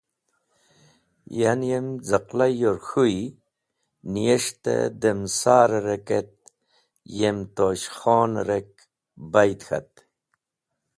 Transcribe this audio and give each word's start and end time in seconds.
Yan 1.39 1.61
yem 1.69 1.87
cẽqlayyor 2.07 2.77
k̃hũy 2.85 3.17
niyes̃hte 4.11 4.75
dem 5.01 5.19
sar-e 5.37 5.79
ark 5.95 6.09
et 6.19 6.33
yem 7.17 7.37
Tosh 7.55 7.87
Khon’rek 7.97 8.71
bayd 9.31 9.59
k̃hat. 9.67 9.91